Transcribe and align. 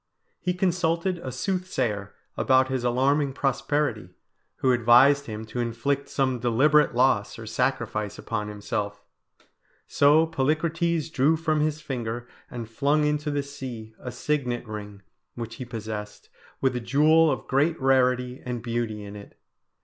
He 0.39 0.55
consulted 0.55 1.19
a 1.19 1.31
soothsayer 1.31 2.15
about 2.35 2.69
his 2.69 2.83
alarming 2.83 3.33
prosperity, 3.33 4.15
who 4.55 4.71
advised 4.71 5.27
him 5.27 5.45
to 5.45 5.59
inflict 5.59 6.09
some 6.09 6.39
deliberate 6.39 6.95
loss 6.95 7.37
or 7.37 7.45
sacrifice 7.45 8.17
upon 8.17 8.47
himself; 8.47 9.03
so 9.85 10.25
Polycrates 10.25 11.11
drew 11.11 11.37
from 11.37 11.59
his 11.59 11.81
finger 11.81 12.27
and 12.49 12.67
flung 12.67 13.05
into 13.05 13.29
the 13.29 13.43
sea 13.43 13.93
a 13.99 14.11
signet 14.11 14.67
ring 14.67 15.03
which 15.35 15.57
he 15.57 15.65
possessed, 15.65 16.29
with 16.61 16.75
a 16.75 16.79
jewel 16.79 17.29
of 17.29 17.45
great 17.45 17.79
rarity 17.79 18.41
and 18.43 18.63
beauty 18.63 19.03
in 19.03 19.15
it. 19.15 19.37